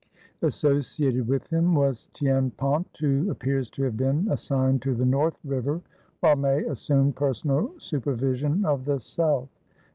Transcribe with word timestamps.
Associated 0.41 1.27
with 1.27 1.45
him 1.53 1.75
was 1.75 2.09
Tienpont, 2.15 2.85
who 2.99 3.29
appears 3.29 3.69
to 3.69 3.83
have 3.83 3.97
been 3.97 4.27
assigned 4.31 4.81
to 4.81 4.95
the 4.95 5.05
North 5.05 5.37
River 5.43 5.79
while 6.21 6.35
May 6.37 6.63
assumed 6.63 7.15
personal 7.15 7.75
supervision 7.77 8.65
of 8.65 8.85
the 8.85 8.97
South. 8.97 9.49